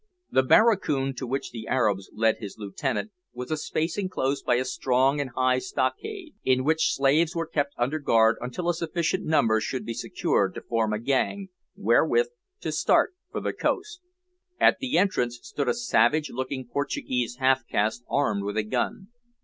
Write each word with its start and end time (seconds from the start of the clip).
The 0.31 0.41
barracoon, 0.41 1.13
to 1.17 1.27
which 1.27 1.51
the 1.51 1.67
Arab 1.67 1.99
led 2.11 2.37
his 2.39 2.55
lieutenant, 2.57 3.11
was 3.33 3.51
a 3.51 3.55
space 3.57 3.99
enclosed 3.99 4.43
by 4.47 4.55
a 4.55 4.65
strong 4.65 5.21
and 5.21 5.29
high 5.35 5.59
stockade, 5.59 6.33
in 6.43 6.63
which 6.63 6.95
slaves 6.95 7.35
were 7.35 7.45
kept 7.45 7.75
under 7.77 7.99
guard 7.99 8.37
until 8.41 8.67
a 8.67 8.73
sufficient 8.73 9.23
number 9.23 9.61
should 9.61 9.85
be 9.85 9.93
secured 9.93 10.55
to 10.55 10.61
form 10.61 10.91
a 10.91 10.97
gang, 10.97 11.49
wherewith 11.75 12.29
to 12.61 12.71
start 12.71 13.13
for 13.31 13.41
the 13.41 13.53
coast. 13.53 14.01
At 14.59 14.79
the 14.79 14.97
entrance 14.97 15.37
stood 15.43 15.69
a 15.69 15.73
savage 15.75 16.31
looking 16.31 16.67
Portuguese 16.67 17.35
half 17.35 17.67
caste 17.67 18.03
armed 18.09 18.41
with 18.43 18.57
a 18.57 18.63
gun. 18.63 19.09